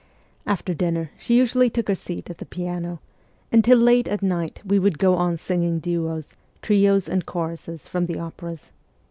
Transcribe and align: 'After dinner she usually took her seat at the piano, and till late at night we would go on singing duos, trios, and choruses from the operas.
'After 0.57 0.73
dinner 0.73 1.11
she 1.19 1.37
usually 1.37 1.69
took 1.69 1.87
her 1.87 1.93
seat 1.93 2.31
at 2.31 2.39
the 2.39 2.45
piano, 2.47 2.99
and 3.51 3.63
till 3.63 3.77
late 3.77 4.07
at 4.07 4.23
night 4.23 4.59
we 4.65 4.79
would 4.79 4.97
go 4.97 5.13
on 5.13 5.37
singing 5.37 5.77
duos, 5.77 6.33
trios, 6.63 7.07
and 7.07 7.23
choruses 7.27 7.87
from 7.87 8.05
the 8.05 8.17
operas. 8.17 8.71